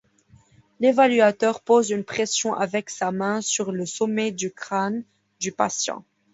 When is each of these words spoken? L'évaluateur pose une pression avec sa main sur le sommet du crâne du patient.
L'évaluateur 0.79 1.61
pose 1.61 1.91
une 1.91 2.03
pression 2.03 2.55
avec 2.55 2.89
sa 2.89 3.11
main 3.11 3.39
sur 3.39 3.71
le 3.71 3.85
sommet 3.85 4.31
du 4.31 4.49
crâne 4.51 5.03
du 5.39 5.51
patient. 5.51 6.03